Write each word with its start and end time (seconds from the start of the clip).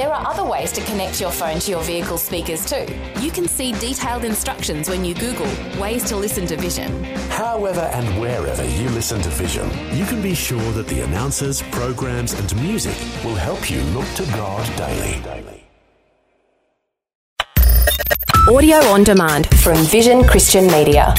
There 0.00 0.14
are 0.14 0.26
other 0.26 0.44
ways 0.44 0.72
to 0.72 0.80
connect 0.84 1.20
your 1.20 1.30
phone 1.30 1.58
to 1.58 1.70
your 1.70 1.82
vehicle 1.82 2.16
speakers 2.16 2.64
too. 2.64 2.86
You 3.20 3.30
can 3.30 3.46
see 3.46 3.72
detailed 3.72 4.24
instructions 4.24 4.88
when 4.88 5.04
you 5.04 5.12
Google 5.12 5.46
ways 5.78 6.04
to 6.04 6.16
listen 6.16 6.46
to 6.46 6.56
Vision. 6.56 7.04
However 7.28 7.80
and 7.80 8.18
wherever 8.18 8.64
you 8.64 8.88
listen 8.88 9.20
to 9.20 9.28
Vision, 9.28 9.68
you 9.94 10.06
can 10.06 10.22
be 10.22 10.34
sure 10.34 10.72
that 10.72 10.86
the 10.86 11.02
announcers, 11.02 11.60
programs, 11.64 12.32
and 12.32 12.62
music 12.62 12.96
will 13.22 13.34
help 13.34 13.70
you 13.70 13.82
look 13.92 14.08
to 14.14 14.24
God 14.32 14.66
daily. 14.78 15.66
Audio 18.48 18.78
on 18.86 19.04
demand 19.04 19.48
from 19.60 19.76
Vision 19.84 20.24
Christian 20.24 20.66
Media. 20.68 21.14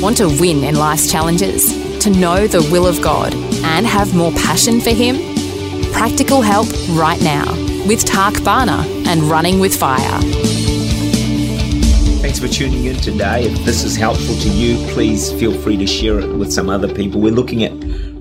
Want 0.00 0.16
to 0.16 0.28
win 0.40 0.64
in 0.64 0.76
life's 0.76 1.12
challenges? 1.12 1.86
To 1.98 2.10
know 2.10 2.46
the 2.46 2.62
will 2.70 2.86
of 2.86 3.02
God 3.02 3.34
and 3.34 3.84
have 3.84 4.14
more 4.14 4.30
passion 4.32 4.80
for 4.80 4.90
Him? 4.90 5.27
Practical 5.98 6.42
help 6.42 6.68
right 6.90 7.20
now 7.22 7.44
with 7.88 8.04
Tak 8.04 8.44
Bhana 8.44 8.84
and 9.08 9.20
Running 9.22 9.58
with 9.58 9.74
Fire. 9.74 10.20
Thanks 12.20 12.38
for 12.38 12.46
tuning 12.46 12.84
in 12.84 12.94
today. 12.98 13.42
If 13.42 13.64
this 13.64 13.82
is 13.82 13.96
helpful 13.96 14.36
to 14.36 14.48
you, 14.48 14.76
please 14.92 15.32
feel 15.32 15.52
free 15.52 15.76
to 15.76 15.88
share 15.88 16.20
it 16.20 16.36
with 16.36 16.52
some 16.52 16.70
other 16.70 16.86
people. 16.86 17.20
We're 17.20 17.32
looking 17.32 17.64
at 17.64 17.72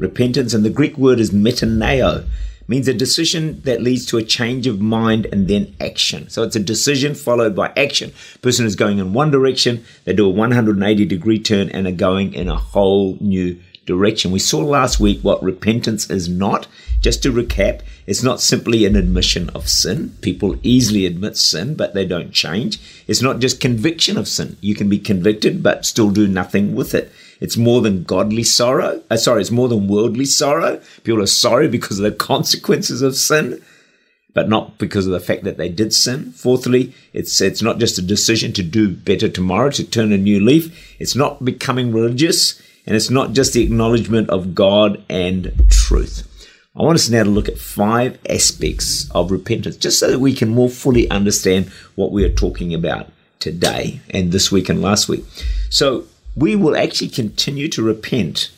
repentance, 0.01 0.55
and 0.55 0.65
the 0.65 0.71
Greek 0.71 0.97
word 0.97 1.19
is 1.19 1.29
metaneo 1.29 2.27
means 2.67 2.87
a 2.87 2.95
decision 2.95 3.61
that 3.61 3.83
leads 3.83 4.07
to 4.07 4.17
a 4.17 4.23
change 4.23 4.65
of 4.65 4.81
mind 4.81 5.27
and 5.31 5.47
then 5.47 5.75
action. 5.79 6.29
So 6.29 6.41
it's 6.41 6.55
a 6.55 6.59
decision 6.59 7.13
followed 7.13 7.55
by 7.55 7.71
action. 7.77 8.11
Person 8.41 8.65
is 8.65 8.75
going 8.75 8.97
in 8.97 9.13
one 9.13 9.29
direction, 9.29 9.85
they 10.03 10.13
do 10.13 10.25
a 10.25 10.29
180 10.29 11.05
degree 11.05 11.37
turn 11.37 11.69
and 11.69 11.85
are 11.85 11.91
going 11.91 12.33
in 12.33 12.47
a 12.47 12.57
whole 12.57 13.19
new 13.21 13.61
direction. 13.87 14.31
We 14.31 14.37
saw 14.37 14.59
last 14.59 14.99
week 14.99 15.21
what 15.21 15.41
repentance 15.41 16.07
is 16.11 16.29
not. 16.29 16.67
Just 16.99 17.23
to 17.23 17.31
recap, 17.31 17.81
it's 18.05 18.23
not 18.23 18.41
simply 18.41 18.85
an 18.85 18.95
admission 18.95 19.49
of 19.51 19.69
sin. 19.69 20.17
People 20.21 20.57
easily 20.61 21.05
admit 21.05 21.37
sin, 21.37 21.75
but 21.75 21.93
they 21.93 22.05
don't 22.05 22.31
change. 22.31 22.79
It's 23.07 23.21
not 23.21 23.39
just 23.39 23.61
conviction 23.61 24.17
of 24.17 24.27
sin. 24.27 24.57
You 24.61 24.75
can 24.75 24.89
be 24.89 24.99
convicted, 24.99 25.63
but 25.63 25.85
still 25.85 26.09
do 26.09 26.27
nothing 26.27 26.75
with 26.75 26.93
it. 26.93 27.11
It's 27.39 27.57
more 27.57 27.81
than 27.81 28.03
godly 28.03 28.43
sorrow. 28.43 29.03
Uh, 29.09 29.17
sorry, 29.17 29.41
it's 29.41 29.51
more 29.51 29.67
than 29.67 29.87
worldly 29.87 30.25
sorrow. 30.25 30.81
People 31.03 31.21
are 31.21 31.27
sorry 31.27 31.67
because 31.67 31.99
of 31.99 32.03
the 32.03 32.11
consequences 32.25 33.01
of 33.01 33.15
sin, 33.15 33.61
but 34.33 34.49
not 34.49 34.77
because 34.77 35.05
of 35.05 35.13
the 35.13 35.19
fact 35.19 35.43
that 35.43 35.57
they 35.57 35.69
did 35.69 35.93
sin. 35.93 36.31
Fourthly, 36.31 36.93
it's 37.13 37.39
it's 37.41 37.61
not 37.61 37.77
just 37.77 37.99
a 37.99 38.01
decision 38.01 38.53
to 38.53 38.63
do 38.63 38.89
better 38.89 39.29
tomorrow, 39.29 39.69
to 39.71 39.83
turn 39.83 40.11
a 40.11 40.17
new 40.17 40.39
leaf. 40.39 40.95
It's 40.99 41.15
not 41.15 41.45
becoming 41.45 41.91
religious, 41.91 42.59
and 42.87 42.95
it's 42.95 43.09
not 43.09 43.33
just 43.33 43.53
the 43.53 43.63
acknowledgement 43.63 44.29
of 44.29 44.55
God 44.55 45.03
and 45.09 45.65
truth. 45.69 46.23
I 46.73 46.83
want 46.83 46.95
us 46.95 47.09
now 47.09 47.23
to 47.23 47.29
look 47.29 47.49
at 47.49 47.57
five 47.57 48.17
aspects 48.29 49.11
of 49.11 49.29
repentance, 49.29 49.75
just 49.75 49.99
so 49.99 50.09
that 50.09 50.19
we 50.19 50.33
can 50.33 50.49
more 50.49 50.69
fully 50.69 51.09
understand 51.09 51.69
what 51.95 52.11
we 52.11 52.23
are 52.23 52.29
talking 52.29 52.73
about 52.73 53.09
today 53.39 53.99
and 54.11 54.31
this 54.31 54.51
week 54.51 54.69
and 54.69 54.81
last 54.81 55.09
week. 55.09 55.25
So, 55.69 56.05
we 56.35 56.55
will 56.55 56.77
actually 56.77 57.09
continue 57.09 57.67
to 57.69 57.81
repent 57.81 58.51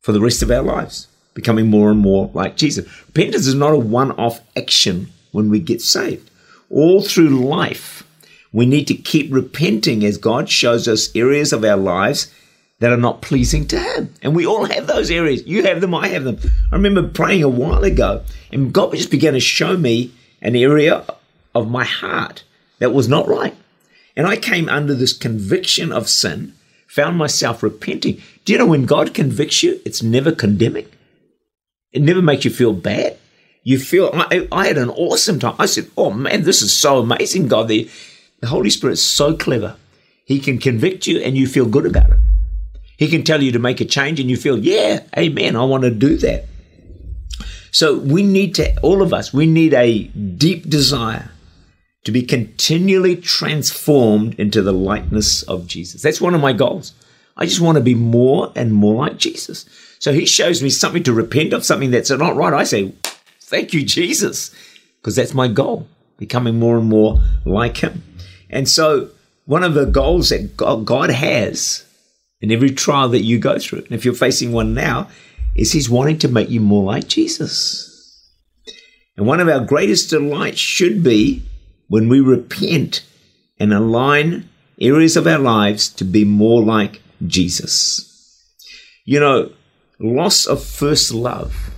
for 0.00 0.12
the 0.12 0.20
rest 0.20 0.42
of 0.42 0.50
our 0.50 0.62
lives, 0.62 1.08
becoming 1.34 1.68
more 1.68 1.90
and 1.90 2.00
more 2.00 2.30
like 2.32 2.56
Jesus. 2.56 2.86
Repentance 3.08 3.46
is 3.46 3.54
not 3.54 3.74
a 3.74 3.78
one 3.78 4.12
off 4.12 4.40
action 4.56 5.08
when 5.30 5.50
we 5.50 5.60
get 5.60 5.82
saved. 5.82 6.30
All 6.70 7.02
through 7.02 7.28
life, 7.28 8.02
we 8.50 8.64
need 8.64 8.86
to 8.86 8.94
keep 8.94 9.32
repenting 9.32 10.04
as 10.04 10.16
God 10.16 10.48
shows 10.48 10.88
us 10.88 11.14
areas 11.14 11.52
of 11.52 11.64
our 11.64 11.76
lives 11.76 12.32
that 12.78 12.92
are 12.92 12.96
not 12.96 13.22
pleasing 13.22 13.66
to 13.68 13.78
Him. 13.78 14.14
And 14.22 14.34
we 14.34 14.46
all 14.46 14.64
have 14.64 14.86
those 14.86 15.10
areas. 15.10 15.46
You 15.46 15.62
have 15.64 15.80
them, 15.80 15.94
I 15.94 16.08
have 16.08 16.24
them. 16.24 16.38
I 16.70 16.76
remember 16.76 17.08
praying 17.08 17.42
a 17.42 17.48
while 17.48 17.84
ago, 17.84 18.22
and 18.52 18.72
God 18.72 18.92
just 18.92 19.10
began 19.10 19.32
to 19.32 19.40
show 19.40 19.76
me 19.76 20.12
an 20.42 20.56
area 20.56 21.04
of 21.54 21.70
my 21.70 21.84
heart 21.84 22.44
that 22.78 22.92
was 22.92 23.08
not 23.08 23.28
right. 23.28 23.54
And 24.16 24.26
I 24.26 24.36
came 24.36 24.68
under 24.68 24.94
this 24.94 25.12
conviction 25.12 25.92
of 25.92 26.08
sin 26.08 26.54
found 26.86 27.18
myself 27.18 27.62
repenting. 27.62 28.22
Do 28.44 28.52
you 28.52 28.58
know 28.58 28.66
when 28.66 28.86
God 28.86 29.12
convicts 29.12 29.62
you, 29.62 29.80
it's 29.84 30.02
never 30.02 30.32
condemning? 30.32 30.86
It 31.92 32.00
never 32.00 32.22
makes 32.22 32.44
you 32.44 32.50
feel 32.50 32.72
bad. 32.72 33.18
You 33.62 33.78
feel, 33.78 34.10
I, 34.14 34.48
I 34.52 34.68
had 34.68 34.78
an 34.78 34.90
awesome 34.90 35.38
time. 35.38 35.56
I 35.58 35.66
said, 35.66 35.90
Oh 35.96 36.10
man, 36.10 36.44
this 36.44 36.62
is 36.62 36.72
so 36.72 36.98
amazing, 37.00 37.48
God. 37.48 37.68
The, 37.68 37.90
the 38.40 38.46
Holy 38.46 38.70
Spirit 38.70 38.94
is 38.94 39.04
so 39.04 39.36
clever. 39.36 39.76
He 40.24 40.40
can 40.40 40.58
convict 40.58 41.06
you 41.06 41.20
and 41.20 41.36
you 41.36 41.46
feel 41.46 41.66
good 41.66 41.84
about 41.84 42.10
it. 42.10 42.18
He 42.96 43.08
can 43.08 43.22
tell 43.22 43.42
you 43.42 43.52
to 43.52 43.58
make 43.58 43.80
a 43.80 43.84
change 43.84 44.20
and 44.20 44.30
you 44.30 44.36
feel, 44.36 44.58
Yeah, 44.58 45.02
amen, 45.16 45.56
I 45.56 45.64
want 45.64 45.84
to 45.84 45.90
do 45.90 46.16
that. 46.18 46.46
So 47.70 47.98
we 47.98 48.22
need 48.22 48.54
to, 48.54 48.78
all 48.80 49.02
of 49.02 49.12
us, 49.12 49.32
we 49.34 49.46
need 49.46 49.74
a 49.74 50.04
deep 50.04 50.68
desire 50.68 51.30
to 52.04 52.12
be 52.12 52.22
continually 52.22 53.16
transformed 53.16 54.38
into 54.38 54.62
the 54.62 54.72
likeness 54.72 55.42
of 55.42 55.66
Jesus. 55.66 56.02
That's 56.02 56.20
one 56.20 56.34
of 56.34 56.40
my 56.40 56.52
goals. 56.52 56.94
I 57.36 57.44
just 57.44 57.60
want 57.60 57.76
to 57.76 57.82
be 57.82 57.94
more 57.94 58.52
and 58.56 58.72
more 58.72 59.04
like 59.04 59.18
Jesus. 59.18 59.66
So 59.98 60.12
he 60.12 60.24
shows 60.24 60.62
me 60.62 60.70
something 60.70 61.02
to 61.02 61.12
repent 61.12 61.52
of, 61.52 61.64
something 61.64 61.90
that's 61.90 62.10
not 62.10 62.36
right. 62.36 62.54
I 62.54 62.64
say, 62.64 62.92
Thank 63.40 63.72
you, 63.72 63.84
Jesus, 63.84 64.54
because 65.00 65.14
that's 65.14 65.34
my 65.34 65.46
goal, 65.46 65.86
becoming 66.16 66.58
more 66.58 66.78
and 66.78 66.88
more 66.88 67.22
like 67.44 67.76
him. 67.76 68.02
And 68.50 68.68
so, 68.68 69.10
one 69.44 69.62
of 69.62 69.74
the 69.74 69.84
goals 69.84 70.30
that 70.30 70.56
God 70.56 71.10
has 71.10 71.85
in 72.40 72.52
every 72.52 72.70
trial 72.70 73.08
that 73.10 73.22
you 73.22 73.38
go 73.38 73.58
through, 73.58 73.80
and 73.80 73.92
if 73.92 74.04
you're 74.04 74.14
facing 74.14 74.52
one 74.52 74.74
now, 74.74 75.08
is 75.54 75.72
He's 75.72 75.90
wanting 75.90 76.18
to 76.18 76.28
make 76.28 76.50
you 76.50 76.60
more 76.60 76.84
like 76.84 77.08
Jesus. 77.08 77.92
And 79.16 79.26
one 79.26 79.40
of 79.40 79.48
our 79.48 79.60
greatest 79.60 80.10
delights 80.10 80.58
should 80.58 81.02
be 81.02 81.42
when 81.88 82.08
we 82.08 82.20
repent 82.20 83.04
and 83.58 83.72
align 83.72 84.48
areas 84.80 85.16
of 85.16 85.26
our 85.26 85.38
lives 85.38 85.88
to 85.88 86.04
be 86.04 86.24
more 86.24 86.62
like 86.62 87.00
Jesus. 87.26 88.12
You 89.04 89.20
know, 89.20 89.52
loss 89.98 90.46
of 90.46 90.62
first 90.62 91.14
love, 91.14 91.70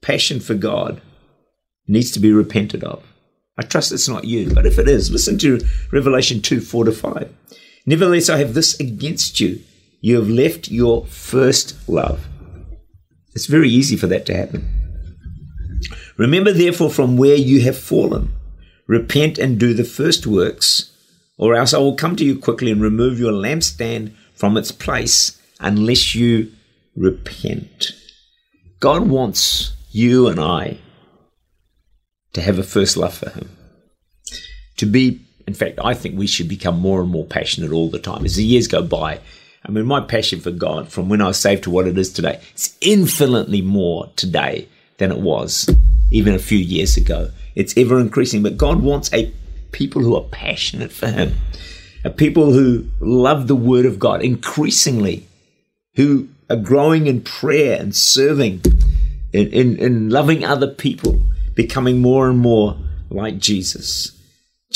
passion 0.00 0.40
for 0.40 0.54
God, 0.54 1.02
needs 1.86 2.10
to 2.12 2.20
be 2.20 2.32
repented 2.32 2.84
of. 2.84 3.04
I 3.58 3.62
trust 3.62 3.92
it's 3.92 4.08
not 4.08 4.24
you, 4.24 4.54
but 4.54 4.66
if 4.66 4.78
it 4.78 4.88
is, 4.88 5.10
listen 5.10 5.36
to 5.38 5.60
Revelation 5.92 6.40
2 6.40 6.60
4 6.60 6.84
to 6.84 6.92
5. 6.92 7.34
Nevertheless, 7.88 8.28
I 8.28 8.36
have 8.36 8.52
this 8.52 8.78
against 8.78 9.40
you. 9.40 9.60
You 10.00 10.16
have 10.16 10.28
left 10.28 10.70
your 10.70 11.06
first 11.06 11.88
love. 11.88 12.28
It's 13.34 13.46
very 13.46 13.70
easy 13.70 13.96
for 13.96 14.06
that 14.08 14.26
to 14.26 14.36
happen. 14.36 14.68
Remember, 16.18 16.52
therefore, 16.52 16.90
from 16.90 17.16
where 17.16 17.36
you 17.36 17.62
have 17.62 17.78
fallen 17.78 18.32
Repent 18.88 19.36
and 19.36 19.60
do 19.60 19.74
the 19.74 19.84
first 19.84 20.26
works, 20.26 20.90
or 21.36 21.54
else 21.54 21.74
I 21.74 21.78
will 21.78 21.94
come 21.94 22.16
to 22.16 22.24
you 22.24 22.38
quickly 22.38 22.72
and 22.72 22.80
remove 22.80 23.18
your 23.20 23.32
lampstand 23.32 24.14
from 24.34 24.56
its 24.56 24.72
place 24.72 25.38
unless 25.60 26.14
you 26.14 26.50
repent. 26.96 27.92
God 28.80 29.08
wants 29.08 29.76
you 29.90 30.26
and 30.26 30.40
I 30.40 30.78
to 32.32 32.40
have 32.40 32.58
a 32.58 32.62
first 32.62 32.96
love 32.96 33.12
for 33.12 33.28
Him. 33.28 33.50
To 34.78 34.86
be, 34.86 35.27
in 35.48 35.54
fact, 35.54 35.78
I 35.82 35.94
think 35.94 36.18
we 36.18 36.26
should 36.26 36.46
become 36.46 36.78
more 36.78 37.00
and 37.00 37.08
more 37.08 37.24
passionate 37.24 37.72
all 37.72 37.88
the 37.88 37.98
time. 37.98 38.26
As 38.26 38.36
the 38.36 38.44
years 38.44 38.68
go 38.68 38.82
by, 38.82 39.18
I 39.64 39.70
mean, 39.70 39.86
my 39.86 40.02
passion 40.02 40.40
for 40.40 40.50
God 40.50 40.92
from 40.92 41.08
when 41.08 41.22
I 41.22 41.28
was 41.28 41.38
saved 41.38 41.64
to 41.64 41.70
what 41.70 41.88
it 41.88 41.96
is 41.96 42.12
today, 42.12 42.38
it's 42.52 42.76
infinitely 42.82 43.62
more 43.62 44.10
today 44.14 44.68
than 44.98 45.10
it 45.10 45.20
was 45.20 45.66
even 46.10 46.34
a 46.34 46.38
few 46.38 46.58
years 46.58 46.98
ago. 46.98 47.30
It's 47.54 47.74
ever 47.78 47.98
increasing. 47.98 48.42
But 48.42 48.58
God 48.58 48.82
wants 48.82 49.10
a 49.14 49.32
people 49.72 50.02
who 50.02 50.16
are 50.16 50.28
passionate 50.30 50.92
for 50.92 51.06
Him, 51.06 51.36
a 52.04 52.10
people 52.10 52.52
who 52.52 52.84
love 53.00 53.48
the 53.48 53.56
Word 53.56 53.86
of 53.86 53.98
God 53.98 54.22
increasingly, 54.22 55.26
who 55.94 56.28
are 56.50 56.56
growing 56.56 57.06
in 57.06 57.22
prayer 57.22 57.80
and 57.80 57.96
serving, 57.96 58.60
in, 59.32 59.48
in, 59.48 59.76
in 59.78 60.10
loving 60.10 60.44
other 60.44 60.68
people, 60.68 61.22
becoming 61.54 62.02
more 62.02 62.28
and 62.28 62.38
more 62.38 62.76
like 63.08 63.38
Jesus. 63.38 64.12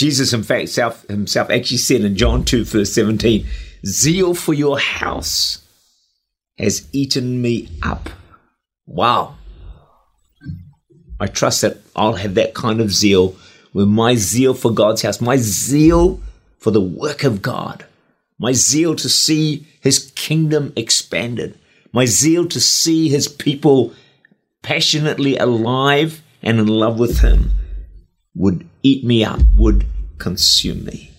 Jesus, 0.02 0.32
in 0.32 0.42
fact, 0.42 0.68
self, 0.68 1.06
himself 1.08 1.50
actually 1.50 1.76
said 1.78 2.02
in 2.02 2.16
John 2.16 2.44
2, 2.44 2.64
verse 2.64 2.92
17, 2.92 3.46
Zeal 3.86 4.34
for 4.34 4.52
your 4.52 4.78
house 4.78 5.64
has 6.58 6.88
eaten 6.92 7.40
me 7.40 7.68
up. 7.82 8.10
Wow. 8.86 9.36
I 11.20 11.26
trust 11.26 11.62
that 11.62 11.78
I'll 11.94 12.14
have 12.14 12.34
that 12.34 12.54
kind 12.54 12.80
of 12.80 12.92
zeal 12.92 13.36
with 13.72 13.88
my 13.88 14.14
zeal 14.14 14.54
for 14.54 14.72
God's 14.72 15.02
house, 15.02 15.20
my 15.20 15.36
zeal 15.36 16.20
for 16.58 16.70
the 16.70 16.80
work 16.80 17.24
of 17.24 17.40
God 17.40 17.84
my 18.42 18.52
zeal 18.52 18.96
to 18.96 19.08
see 19.08 19.64
his 19.80 20.10
kingdom 20.16 20.72
expanded, 20.74 21.56
my 21.92 22.04
zeal 22.06 22.44
to 22.48 22.60
see 22.60 23.08
his 23.08 23.28
people 23.28 23.94
passionately 24.62 25.36
alive 25.36 26.22
and 26.42 26.58
in 26.58 26.66
love 26.66 26.98
with 26.98 27.20
him 27.20 27.52
would 28.34 28.68
eat 28.82 29.04
me 29.04 29.24
up, 29.24 29.40
would 29.56 29.86
consume 30.18 30.84
me. 30.84 31.10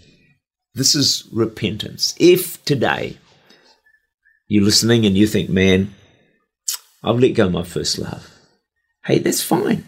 This 0.73 0.95
is 0.95 1.27
repentance. 1.31 2.15
If 2.19 2.63
today 2.65 3.17
you're 4.47 4.63
listening 4.63 5.05
and 5.05 5.17
you 5.17 5.27
think, 5.27 5.49
man, 5.49 5.93
I've 7.03 7.19
let 7.19 7.35
go 7.35 7.47
of 7.47 7.53
my 7.53 7.63
first 7.63 7.99
love, 7.99 8.29
hey, 9.05 9.19
that's 9.19 9.43
fine. 9.43 9.85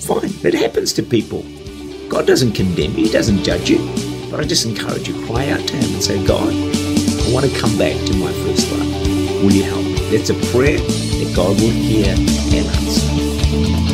Fine. 0.00 0.32
It 0.42 0.54
happens 0.54 0.92
to 0.94 1.02
people. 1.02 1.44
God 2.08 2.26
doesn't 2.26 2.52
condemn 2.52 2.92
you, 2.92 3.06
He 3.06 3.10
doesn't 3.10 3.42
judge 3.42 3.68
you. 3.68 3.78
But 4.30 4.40
I 4.40 4.44
just 4.44 4.66
encourage 4.66 5.08
you, 5.08 5.26
cry 5.26 5.48
out 5.50 5.60
to 5.60 5.76
Him 5.76 5.94
and 5.94 6.02
say, 6.02 6.24
God, 6.26 6.52
I 6.52 7.32
want 7.32 7.50
to 7.50 7.58
come 7.58 7.76
back 7.78 7.94
to 8.06 8.16
my 8.16 8.32
first 8.32 8.70
love. 8.72 9.42
Will 9.42 9.52
you 9.52 9.64
help 9.64 9.84
me? 9.84 9.94
That's 10.10 10.30
a 10.30 10.34
prayer 10.52 10.78
that 10.78 11.32
God 11.36 11.60
will 11.60 11.70
hear 11.70 12.14
and 12.16 12.66
answer. 12.66 13.93